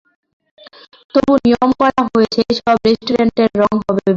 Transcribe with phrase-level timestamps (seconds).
[1.15, 4.09] তবু নিয়ম করা হয়েছে সব রেস্টুরেন্টের রঙ হবে বেগুনি।